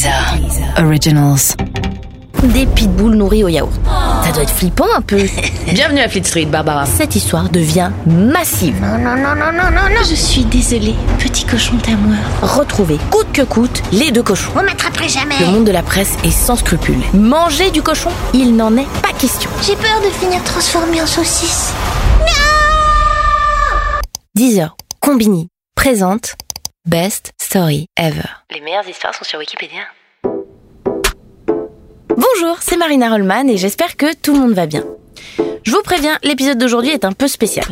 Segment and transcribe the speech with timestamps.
[0.00, 0.32] Deezer
[0.78, 1.54] Originals.
[2.42, 3.70] Des pitbulls nourris au yaourt.
[4.24, 5.18] Ça doit être flippant un peu.
[5.74, 6.86] Bienvenue à Fleet Street, Barbara.
[6.86, 8.80] Cette histoire devient massive.
[8.80, 10.02] Non, non, non, non, non, non, non.
[10.08, 12.16] Je suis désolée, petit cochon d'amour.
[12.40, 14.52] Retrouver coûte que coûte les deux cochons.
[14.56, 15.38] On m'attraperait jamais.
[15.38, 17.02] Le monde de la presse est sans scrupules.
[17.12, 19.50] Manger du cochon, il n'en est pas question.
[19.60, 21.74] J'ai peur de finir transformé en saucisse.
[24.34, 24.76] 10 heures.
[25.00, 26.36] Combini présente
[26.88, 28.24] Best Story Ever.
[28.50, 29.82] Les meilleures histoires sont sur Wikipédia.
[32.08, 34.82] Bonjour, c'est Marina Rollman et j'espère que tout le monde va bien.
[35.62, 37.66] Je vous préviens, l'épisode d'aujourd'hui est un peu spécial.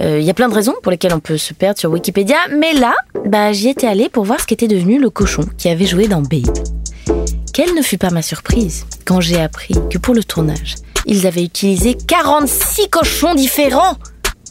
[0.00, 2.72] Il y a plein de raisons pour lesquelles on peut se perdre sur Wikipédia, mais
[2.72, 2.94] là,
[3.26, 6.22] bah, j'y étais allée pour voir ce qu'était devenu le cochon qui avait joué dans
[6.22, 6.56] Babe.
[7.52, 11.44] Quelle ne fut pas ma surprise quand j'ai appris que pour le tournage, ils avaient
[11.44, 13.98] utilisé 46 cochons différents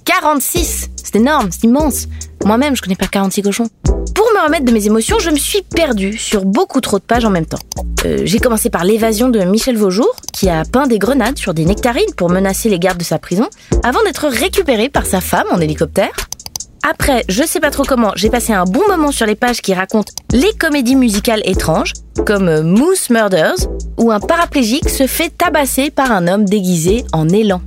[0.05, 2.07] 46 C'est énorme, c'est immense
[2.45, 3.69] Moi-même, je connais pas 46 cochons.
[4.33, 7.29] Me remettre de mes émotions, je me suis perdue sur beaucoup trop de pages en
[7.29, 7.59] même temps.
[8.03, 11.65] Euh, j'ai commencé par l'évasion de Michel Vaujour, qui a peint des grenades sur des
[11.65, 13.47] nectarines pour menacer les gardes de sa prison,
[13.83, 16.11] avant d'être récupéré par sa femme en hélicoptère.
[16.81, 19.75] Après, je sais pas trop comment, j'ai passé un bon moment sur les pages qui
[19.75, 21.93] racontent les comédies musicales étranges,
[22.25, 23.67] comme euh, Moose Murders,
[23.99, 27.61] où un paraplégique se fait tabasser par un homme déguisé en élan.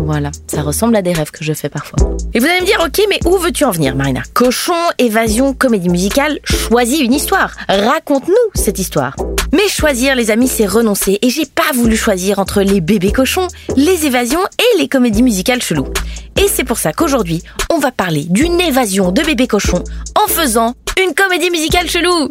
[0.00, 1.98] Voilà, ça ressemble à des rêves que je fais parfois.
[2.34, 4.22] Et vous allez me dire, ok, mais où veux-tu en venir, Marina?
[4.34, 7.54] Cochon, évasion, comédie musicale, choisis une histoire.
[7.68, 9.16] Raconte-nous cette histoire.
[9.52, 11.18] Mais choisir, les amis, c'est renoncer.
[11.22, 15.62] Et j'ai pas voulu choisir entre les bébés cochons, les évasions et les comédies musicales
[15.62, 15.88] cheloues.
[16.36, 19.84] Et c'est pour ça qu'aujourd'hui, on va parler d'une évasion de bébés cochons
[20.22, 22.28] en faisant une comédie musicale chelou.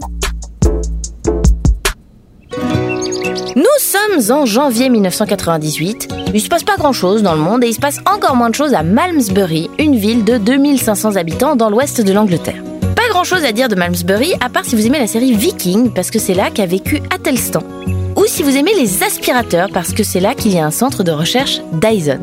[3.56, 6.10] Nous sommes en janvier 1998.
[6.34, 8.50] Il se passe pas grand chose dans le monde et il se passe encore moins
[8.50, 12.62] de choses à Malmesbury, une ville de 2500 habitants dans l'ouest de l'Angleterre.
[12.96, 15.92] Pas grand chose à dire de Malmesbury à part si vous aimez la série Viking
[15.94, 17.64] parce que c'est là qu'a vécu Athelstan.
[18.16, 21.04] Ou si vous aimez les aspirateurs parce que c'est là qu'il y a un centre
[21.04, 22.20] de recherche Dyson.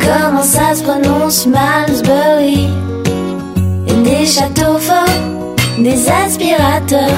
[0.00, 2.68] Comment ça se prononce Malmesbury?
[4.04, 5.31] Des châteaux forts,
[5.78, 7.10] des aspirateurs,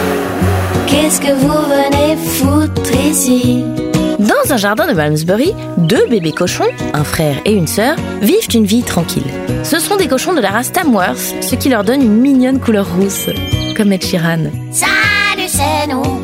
[0.87, 3.65] qu'est-ce que vous venez foutre ici?
[4.19, 8.65] Dans un jardin de Malmesbury, deux bébés cochons, un frère et une sœur, vivent une
[8.65, 9.26] vie tranquille.
[9.65, 12.87] Ce sont des cochons de la race Tamworth, ce qui leur donne une mignonne couleur
[12.97, 13.26] rousse,
[13.76, 14.44] comme Ed Sheeran.
[14.71, 16.21] Salut, c'est nous,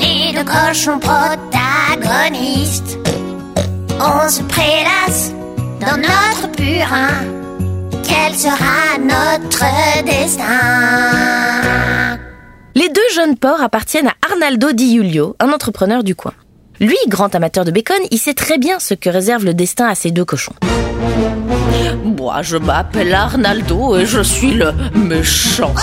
[0.00, 2.98] les deux cochons protagonistes.
[4.00, 5.32] On se prélasse
[5.80, 7.31] dans notre purin.
[8.12, 10.44] Quel sera notre destin
[12.74, 16.34] Les deux jeunes porcs appartiennent à Arnaldo Di Giulio, un entrepreneur du coin.
[16.78, 19.94] Lui, grand amateur de bacon, il sait très bien ce que réserve le destin à
[19.94, 20.52] ces deux cochons.
[22.04, 25.74] Moi, je m'appelle Arnaldo et je suis le méchant.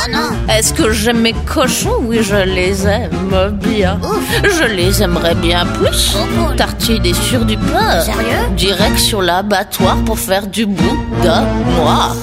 [0.49, 1.97] Est-ce que j'aime mes cochons?
[2.01, 3.99] Oui, je les aime bien.
[4.43, 6.15] Je les aimerais bien plus.
[6.57, 8.01] Tartiner sur du pain.
[8.01, 8.47] Sérieux?
[8.55, 11.45] Direction l'abattoir pour faire du boudin
[11.77, 12.15] noir.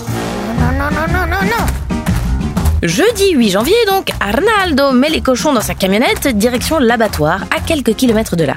[0.59, 1.67] Non, non, non, non, non, non.
[2.83, 7.95] Jeudi 8 janvier donc, Arnaldo met les cochons dans sa camionnette direction l'abattoir à quelques
[7.95, 8.55] kilomètres de là.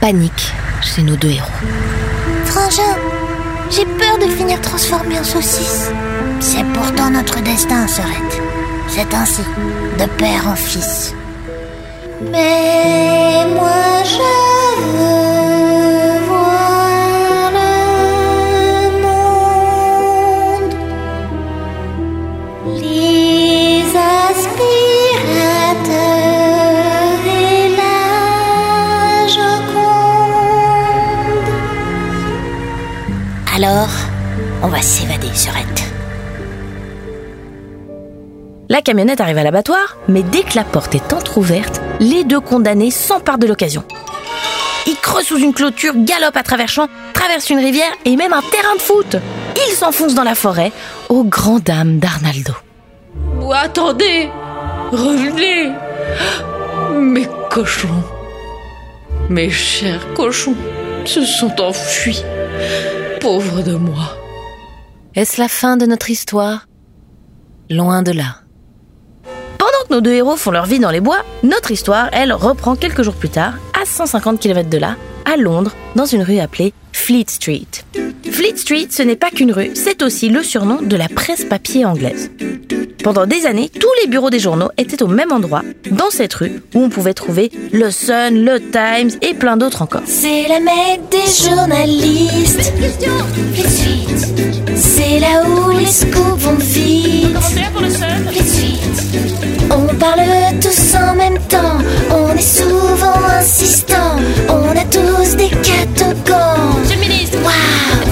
[0.00, 0.52] Panique
[0.82, 1.48] chez nos deux héros.
[2.44, 2.96] Frangin,
[3.70, 5.90] j'ai peur de finir transformé en saucisse.
[6.40, 8.40] C'est pourtant notre destin, Sorette.
[8.88, 9.42] C'est ainsi,
[9.98, 11.14] de père en fils.
[12.32, 14.18] Mais moi je
[14.92, 15.29] veux
[33.70, 33.88] Alors,
[34.64, 35.84] on va s'évader, Sorette.
[38.68, 42.90] La camionnette arrive à l'abattoir, mais dès que la porte est entr'ouverte, les deux condamnés
[42.90, 43.84] s'emparent de l'occasion.
[44.88, 48.42] Ils creusent sous une clôture, galopent à travers champs, traversent une rivière et même un
[48.42, 49.16] terrain de foot.
[49.54, 50.72] Ils s'enfoncent dans la forêt,
[51.08, 52.54] aux grandes dames d'Arnaldo.
[53.40, 54.30] Oh, attendez
[54.90, 55.70] Revenez
[56.98, 58.02] Mes cochons
[59.28, 60.56] Mes chers cochons
[61.04, 62.24] se sont enfuis.
[63.20, 64.16] Pauvre de moi.
[65.14, 66.66] Est-ce la fin de notre histoire?
[67.68, 68.36] Loin de là.
[69.58, 72.76] Pendant que nos deux héros font leur vie dans les bois, notre histoire, elle, reprend
[72.76, 76.72] quelques jours plus tard, à 150 km de là, à Londres, dans une rue appelée
[76.92, 77.66] Fleet Street.
[78.30, 81.84] Fleet Street, ce n'est pas qu'une rue, c'est aussi le surnom de la presse papier
[81.84, 82.30] anglaise.
[83.02, 86.62] Pendant des années, tous les bureaux des journaux étaient au même endroit, dans cette rue,
[86.74, 90.02] où on pouvait trouver le Sun, le Times et plein d'autres encore.
[90.04, 92.72] C'est la mecque des journalistes.
[94.80, 97.36] C'est là où scoops vont vite.
[98.58, 99.02] Vite.
[99.70, 100.22] On parle
[100.60, 101.78] tous en même temps,
[102.10, 104.16] on est souvent insistant,
[104.48, 106.80] on a tous des catogons.
[106.80, 108.09] Monsieur le ministre, Waouh.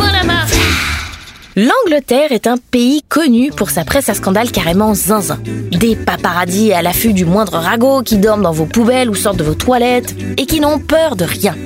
[1.59, 5.41] L'Angleterre est un pays connu pour sa presse à scandale carrément zinzin.
[5.73, 9.43] Des paparazzis à l'affût du moindre ragot qui dorment dans vos poubelles ou sortent de
[9.43, 11.57] vos toilettes et qui n'ont peur de rien.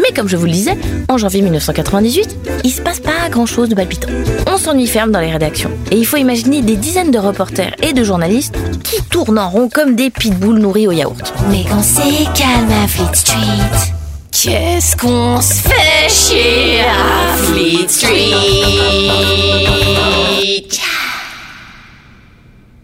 [0.00, 0.76] Mais comme je vous le disais,
[1.08, 4.08] en janvier 1998, il se passe pas grand chose de palpitant.
[4.48, 5.70] On s'ennuie ferme dans les rédactions.
[5.92, 9.68] Et il faut imaginer des dizaines de reporters et de journalistes qui tournent en rond
[9.68, 11.32] comme des pitbulls nourris au yaourt.
[11.48, 13.92] Mais quand c'est calme à Fleet Street,
[14.30, 18.34] Qu'est-ce qu'on se fait chier à Fleet Street?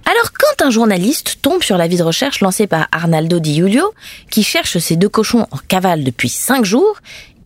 [0.05, 3.93] Alors quand un journaliste tombe sur l'avis de recherche lancé par Arnaldo Di Giulio,
[4.31, 6.97] qui cherche ces deux cochons en cavale depuis 5 jours,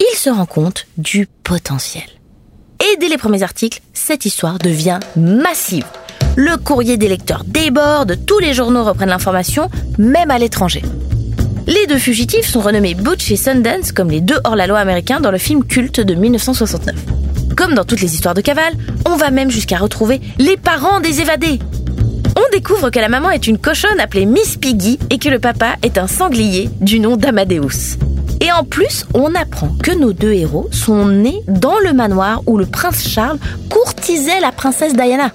[0.01, 2.07] il se rend compte du potentiel.
[2.81, 5.87] Et dès les premiers articles, cette histoire devient massive.
[6.37, 9.69] Le courrier des lecteurs déborde, tous les journaux reprennent l'information,
[9.99, 10.83] même à l'étranger.
[11.69, 15.37] Les deux fugitifs sont renommés Butch et Sundance comme les deux hors-la-loi américains dans le
[15.37, 16.95] film culte de 1969.
[17.59, 18.73] Comme dans toutes les histoires de cavale,
[19.07, 21.59] on va même jusqu'à retrouver les parents des évadés.
[22.37, 25.75] On découvre que la maman est une cochonne appelée Miss Piggy et que le papa
[25.83, 27.99] est un sanglier du nom d'Amadeus.
[28.41, 32.57] Et en plus, on apprend que nos deux héros sont nés dans le manoir où
[32.57, 33.39] le prince Charles
[33.69, 35.31] courtisait la princesse Diana.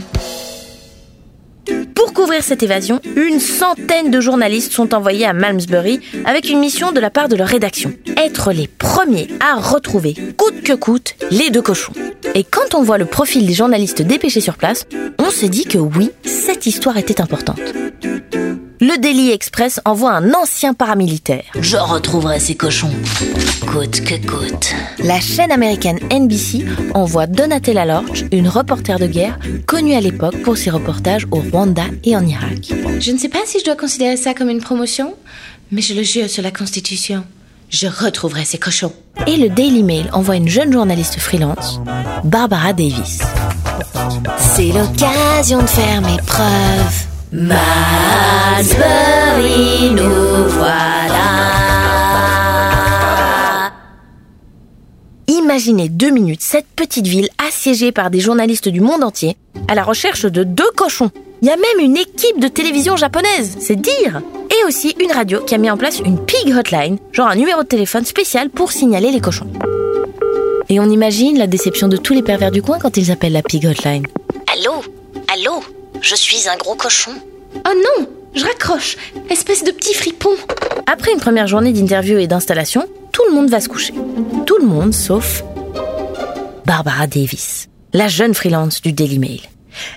[2.03, 6.91] Pour couvrir cette évasion, une centaine de journalistes sont envoyés à Malmesbury avec une mission
[6.91, 7.93] de la part de leur rédaction.
[8.17, 11.93] Être les premiers à retrouver, coûte que coûte, les deux cochons.
[12.35, 14.85] Et quand on voit le profil des journalistes dépêchés sur place,
[15.17, 17.61] on se dit que oui, cette histoire était importante.
[18.85, 21.45] Le Daily Express envoie un ancien paramilitaire.
[21.57, 22.91] Je retrouverai ces cochons.
[23.65, 24.75] Coûte que coûte.
[24.99, 30.57] La chaîne américaine NBC envoie Donatella Lorch, une reporter de guerre connue à l'époque pour
[30.57, 32.73] ses reportages au Rwanda et en Irak.
[32.99, 35.15] Je ne sais pas si je dois considérer ça comme une promotion,
[35.71, 37.23] mais je le jure sur la Constitution.
[37.69, 38.91] Je retrouverai ces cochons.
[39.27, 41.79] Et le Daily Mail envoie une jeune journaliste freelance,
[42.25, 43.21] Barbara Davis.
[44.37, 47.12] c'est l'occasion de faire mes preuves.
[47.33, 48.69] Malmesbury,
[49.89, 50.91] nous voilà.
[55.27, 59.35] Imaginez deux minutes cette petite ville assiégée par des journalistes du monde entier
[59.67, 61.09] à la recherche de deux cochons.
[61.41, 64.21] Il y a même une équipe de télévision japonaise, c'est dire
[64.51, 67.63] Et aussi une radio qui a mis en place une pig hotline, genre un numéro
[67.63, 69.51] de téléphone spécial pour signaler les cochons.
[70.69, 73.41] Et on imagine la déception de tous les pervers du coin quand ils appellent la
[73.41, 74.05] pig hotline.
[74.53, 74.83] Allô?
[75.33, 75.63] Allô?
[76.03, 77.11] Je suis un gros cochon.
[77.55, 78.05] Oh non
[78.35, 78.97] Je raccroche
[79.29, 80.31] Espèce de petit fripon
[80.85, 83.93] Après une première journée d'interview et d'installation, tout le monde va se coucher.
[84.45, 85.45] Tout le monde sauf
[86.65, 89.39] Barbara Davis, la jeune freelance du Daily Mail.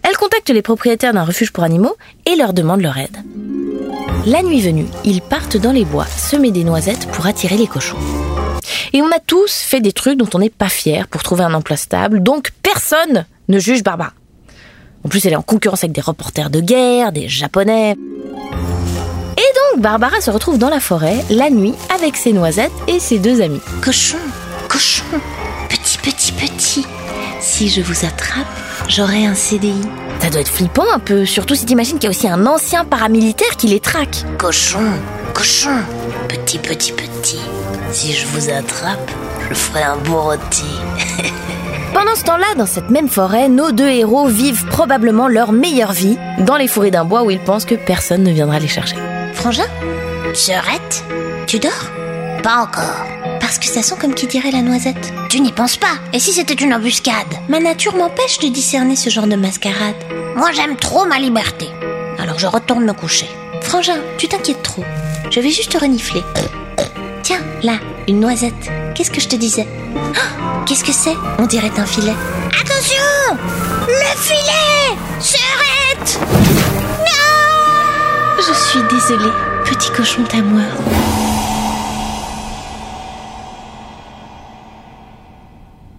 [0.05, 3.17] Elle contacte les propriétaires d'un refuge pour animaux et leur demande leur aide.
[4.27, 7.99] La nuit venue, ils partent dans les bois semer des noisettes pour attirer les cochons.
[8.93, 11.55] Et on a tous fait des trucs dont on n'est pas fier pour trouver un
[11.55, 14.13] emploi stable, donc personne ne juge Barbara.
[15.05, 17.93] En plus, elle est en concurrence avec des reporters de guerre, des japonais.
[17.93, 23.19] Et donc, Barbara se retrouve dans la forêt, la nuit, avec ses noisettes et ses
[23.19, 23.61] deux amis.
[23.83, 24.19] Cochon,
[24.69, 25.05] cochon,
[25.69, 26.87] petit, petit, petit.
[27.41, 28.47] Si je vous attrape,
[28.89, 29.83] j'aurai un CDI.
[30.21, 32.85] Ça doit être flippant un peu, surtout si t'imagines qu'il y a aussi un ancien
[32.85, 34.25] paramilitaire qui les traque.
[34.39, 34.81] Cochon,
[35.35, 35.77] cochon.
[36.29, 37.39] Petit, petit, petit.
[37.99, 39.11] Si je vous attrape,
[39.49, 40.67] je ferai un beau rôti.
[41.95, 46.19] Pendant ce temps-là, dans cette même forêt, nos deux héros vivent probablement leur meilleure vie
[46.41, 48.97] dans les fourrés d'un bois où ils pensent que personne ne viendra les chercher.
[49.33, 49.65] Frangin
[50.35, 51.05] Sœurette
[51.47, 51.73] Tu dors?
[52.43, 53.07] Pas encore.
[53.41, 55.15] Parce que ça sent comme qui dirait la noisette.
[55.31, 55.97] Tu n'y penses pas.
[56.13, 57.15] Et si c'était une embuscade?
[57.49, 59.97] Ma nature m'empêche de discerner ce genre de mascarade.
[60.37, 61.71] Moi, j'aime trop ma liberté.
[62.19, 63.31] Alors je retourne me coucher.
[63.63, 64.85] Frangin, tu t'inquiètes trop.
[65.31, 66.21] Je vais juste renifler.
[67.63, 67.75] Là,
[68.09, 68.71] une noisette.
[68.95, 69.67] Qu'est-ce que je te disais?
[70.15, 71.15] Ah, Qu'est-ce que c'est?
[71.39, 72.15] On dirait un filet.
[72.61, 73.37] Attention
[73.87, 76.19] Le filet Sœurette
[78.39, 79.33] Je suis désolée,
[79.65, 80.65] petit cochon tamoeur.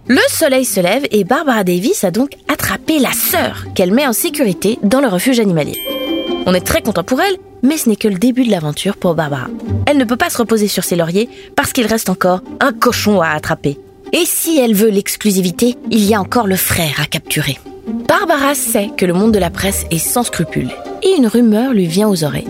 [0.06, 4.14] Le soleil se lève et Barbara Davis a donc attrapé la sœur qu'elle met en
[4.14, 5.78] sécurité dans le refuge animalier.
[6.50, 9.14] On est très content pour elle, mais ce n'est que le début de l'aventure pour
[9.14, 9.48] Barbara.
[9.84, 13.20] Elle ne peut pas se reposer sur ses lauriers parce qu'il reste encore un cochon
[13.20, 13.78] à attraper.
[14.14, 17.58] Et si elle veut l'exclusivité, il y a encore le frère à capturer.
[18.08, 20.70] Barbara sait que le monde de la presse est sans scrupules
[21.02, 22.48] et une rumeur lui vient aux oreilles.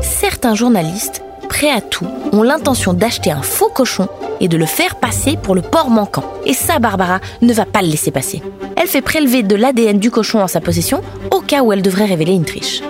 [0.00, 4.08] Certains journalistes, prêts à tout, ont l'intention d'acheter un faux cochon
[4.40, 6.24] et de le faire passer pour le porc manquant.
[6.46, 8.40] Et ça, Barbara ne va pas le laisser passer.
[8.76, 12.06] Elle fait prélever de l'ADN du cochon en sa possession au cas où elle devrait
[12.06, 12.80] révéler une triche.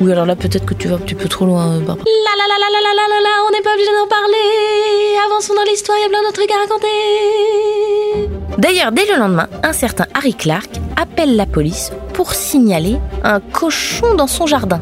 [0.00, 2.04] Oui, alors là, peut-être que tu vas un petit peu trop loin, euh, Barbara.
[2.04, 5.16] La la la la la la la la on n'est pas obligé d'en parler.
[5.26, 8.28] Avançons dans l'histoire, il y a plein d'autres trucs à raconter.
[8.58, 10.68] D'ailleurs, dès le lendemain, un certain Harry Clark
[11.00, 14.80] appelle la police pour signaler un cochon dans son jardin.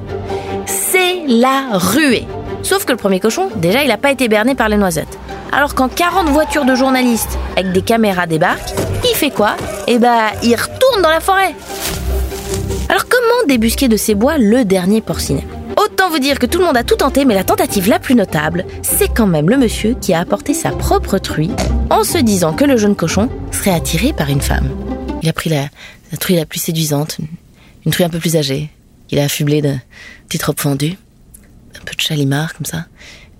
[0.66, 2.26] C'est la ruée.
[2.62, 5.18] Sauf que le premier cochon, déjà, il n'a pas été berné par les noisettes.
[5.52, 8.72] Alors quand 40 voitures de journalistes avec des caméras débarquent,
[9.04, 9.56] il fait quoi?
[9.86, 11.54] Eh bah, il retourne dans la forêt
[12.90, 15.46] alors comment débusquer de ces bois le dernier porcinet?
[15.76, 18.16] Autant vous dire que tout le monde a tout tenté, mais la tentative la plus
[18.16, 21.52] notable, c'est quand même le monsieur qui a apporté sa propre truie
[21.88, 24.68] en se disant que le jeune cochon serait attiré par une femme.
[25.22, 25.68] Il a pris la,
[26.18, 27.18] truie la plus séduisante,
[27.86, 28.70] une, truie un peu plus âgée.
[29.10, 29.76] Il a affublé de
[30.26, 30.96] petites robes fendues,
[31.76, 32.86] un peu de chalimard comme ça,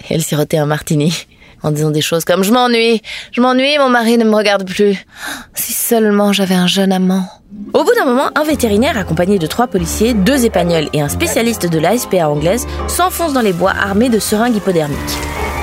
[0.03, 1.27] et elle sirotait un martini
[1.63, 3.03] en disant des choses comme je m'ennuie,
[3.33, 4.97] je m'ennuie, mon mari ne me regarde plus.
[5.55, 7.25] Si seulement j'avais un jeune amant.
[7.75, 11.67] Au bout d'un moment, un vétérinaire accompagné de trois policiers, deux épagnols et un spécialiste
[11.69, 14.99] de la SPA anglaise s'enfonce dans les bois armés de seringues hypodermiques.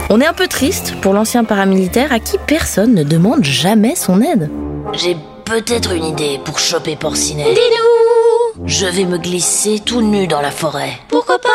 [0.09, 4.21] On est un peu triste pour l'ancien paramilitaire à qui personne ne demande jamais son
[4.21, 4.49] aide.
[4.93, 7.43] J'ai peut-être une idée pour choper Porcinet.
[7.53, 11.49] Dis-nous, Je vais me glisser tout nu dans la forêt, pourquoi pas?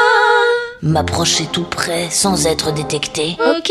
[0.82, 3.70] M'approcher tout près sans être détecté Ok.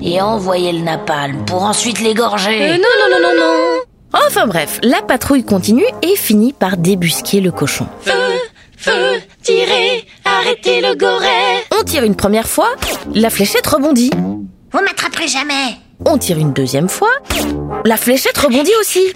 [0.00, 2.70] Et envoyer le napalm pour ensuite l'égorger.
[2.70, 3.80] Euh, non, non, non, non, non.
[4.26, 7.86] Enfin bref, la patrouille continue et finit par débusquer le cochon.
[8.02, 8.12] Feu,
[8.76, 11.64] feu, tirez, arrêtez le goret.
[11.78, 12.68] On tire une première fois,
[13.12, 14.10] la fléchette rebondit.
[14.14, 15.76] Vous m'attraperez jamais.
[16.06, 17.10] On tire une deuxième fois,
[17.84, 19.12] la fléchette rebondit aussi.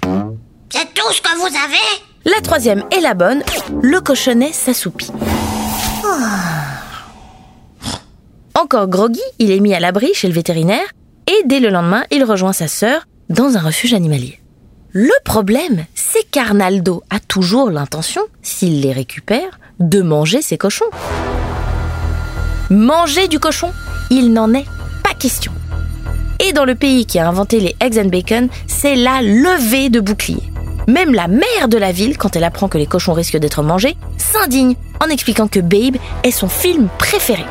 [0.69, 2.01] C'est tout ce que vous avez?
[2.25, 3.43] La troisième est la bonne,
[3.81, 5.11] le cochonnet s'assoupit.
[8.55, 10.85] Encore groggy, il est mis à l'abri chez le vétérinaire
[11.27, 14.39] et dès le lendemain, il rejoint sa sœur dans un refuge animalier.
[14.91, 20.89] Le problème, c'est qu'Arnaldo a toujours l'intention, s'il les récupère, de manger ses cochons.
[22.71, 23.71] Manger du cochon,
[24.09, 24.65] il n'en est
[25.03, 25.51] pas question.
[26.39, 29.99] Et dans le pays qui a inventé les eggs and bacon, c'est la levée de
[29.99, 30.43] bouclier.
[30.87, 33.95] Même la maire de la ville, quand elle apprend que les cochons risquent d'être mangés,
[34.17, 37.45] s'indigne en expliquant que Babe est son film préféré.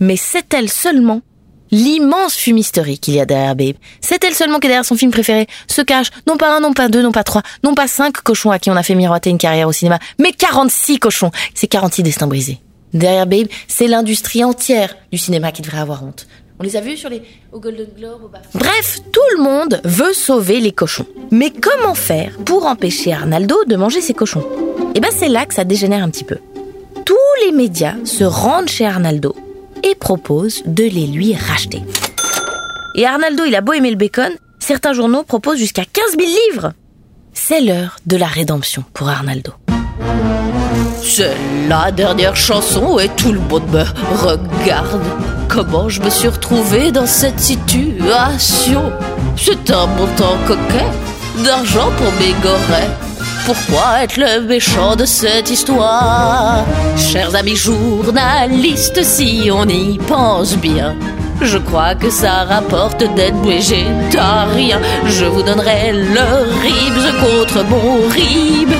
[0.00, 1.22] Mais c'est elle seulement
[1.70, 3.76] l'immense fumisterie qu'il y a derrière Babe.
[4.00, 6.88] C'est elle seulement qui derrière son film préféré se cache non pas un, non pas
[6.88, 9.38] deux, non pas trois, non pas cinq cochons à qui on a fait miroiter une
[9.38, 11.30] carrière au cinéma, mais 46 cochons.
[11.54, 12.60] C'est 46 destins brisés.
[12.92, 16.26] Derrière Babe, c'est l'industrie entière du cinéma qui devrait avoir honte.
[16.58, 17.20] On les a vus sur les
[17.52, 18.58] au Golden Globe, au.
[18.58, 21.06] Bref, tout le monde veut sauver les cochons.
[21.30, 24.46] Mais comment faire pour empêcher Arnaldo de manger ses cochons?
[24.94, 26.38] Eh ben c'est là que ça dégénère un petit peu.
[27.04, 29.36] Tous les médias se rendent chez Arnaldo
[29.86, 31.82] et proposent de les lui racheter.
[32.94, 36.72] Et Arnaldo, il a beau aimer le bacon, certains journaux proposent jusqu'à 15 000 livres.
[37.32, 39.52] C'est l'heure de la rédemption pour Arnaldo.
[41.02, 41.36] C'est
[41.68, 43.84] la dernière chanson et tout le monde me
[44.16, 45.02] regarde.
[45.48, 48.92] Comment je me suis retrouvée dans cette situation?
[49.36, 50.90] C'est un montant coquet
[51.44, 53.05] d'argent pour mes gorets.
[53.46, 56.64] Pourquoi être le méchant de cette histoire
[56.96, 60.96] Chers amis journalistes, si on y pense bien,
[61.40, 64.80] je crois que ça rapporte d'être végétarien.
[65.04, 66.26] Je vous donnerai le
[66.60, 68.70] ribs contre mon rib.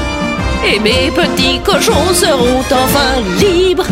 [0.67, 3.87] Et mes petits cochons seront enfin libres.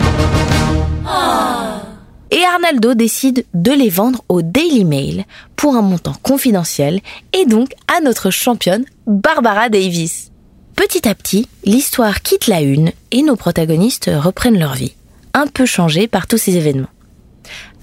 [2.32, 7.00] Et Arnaldo décide de les vendre au Daily Mail pour un montant confidentiel
[7.32, 10.32] et donc à notre championne Barbara Davis.
[10.76, 14.94] Petit à petit, l'histoire quitte la une et nos protagonistes reprennent leur vie,
[15.32, 16.88] un peu changée par tous ces événements.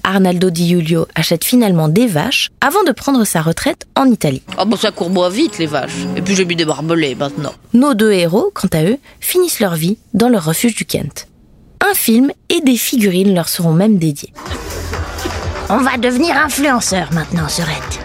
[0.03, 4.41] Arnaldo Di Giulio achète finalement des vaches avant de prendre sa retraite en Italie.
[4.57, 6.05] Ah bon, ça court moins vite les vaches.
[6.15, 7.53] Et puis j'ai mis des barbelés maintenant.
[7.73, 11.27] Nos deux héros, quant à eux, finissent leur vie dans leur refuge du Kent.
[11.81, 14.33] Un film et des figurines leur seront même dédiés.
[15.69, 17.99] On va devenir influenceur maintenant, Serette.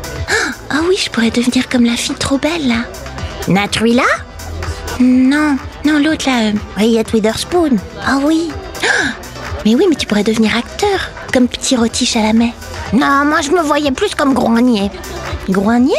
[0.71, 2.85] Ah oui, je pourrais devenir comme la fille trop belle là.
[3.49, 4.03] Natruila?
[5.01, 6.49] Non, non, l'autre là.
[6.49, 8.49] euh, Riette Witherspoon Ah oui.
[8.83, 9.13] Ah,
[9.65, 12.53] Mais oui, mais tu pourrais devenir acteur, comme Petit Rôti Chalamet.
[12.93, 14.91] Non, moi je me voyais plus comme Groignier.
[15.49, 15.97] Groignier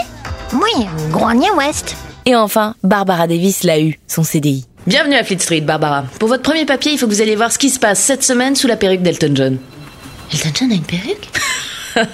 [0.54, 1.96] Oui, Groignier West.
[2.26, 4.66] Et enfin, Barbara Davis l'a eu, son CDI.
[4.88, 6.06] Bienvenue à Fleet Street, Barbara.
[6.20, 8.24] Pour votre premier papier, il faut que vous alliez voir ce qui se passe cette
[8.24, 9.58] semaine sous la perruque d'Elton John.
[10.34, 11.28] Elton John a une perruque?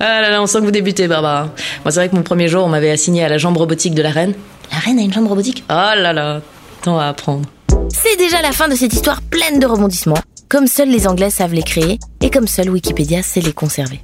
[0.00, 1.44] Ah là là, on sent que vous débutez, Barbara.
[1.84, 4.02] Moi, c'est vrai que mon premier jour, on m'avait assigné à la jambe robotique de
[4.02, 4.34] la reine.
[4.70, 6.40] La reine a une jambe robotique Oh là là,
[6.82, 7.48] tant à apprendre.
[7.88, 11.54] C'est déjà la fin de cette histoire pleine de rebondissements, comme seuls les Anglais savent
[11.54, 14.00] les créer et comme seul Wikipédia sait les conserver.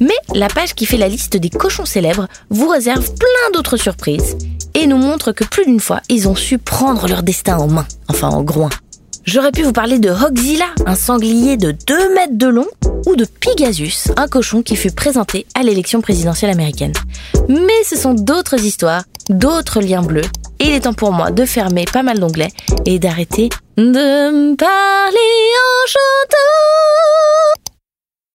[0.00, 4.36] Mais la page qui fait la liste des cochons célèbres vous réserve plein d'autres surprises
[4.74, 7.86] et nous montre que plus d'une fois, ils ont su prendre leur destin en main,
[8.08, 8.70] enfin en groin.
[9.28, 12.66] J'aurais pu vous parler de Hogzilla, un sanglier de 2 mètres de long,
[13.04, 16.94] ou de Pegasus, un cochon qui fut présenté à l'élection présidentielle américaine.
[17.46, 20.24] Mais ce sont d'autres histoires, d'autres liens bleus,
[20.60, 22.52] et il est temps pour moi de fermer pas mal d'onglets
[22.86, 25.18] et d'arrêter de me parler
[25.58, 27.67] en chantant.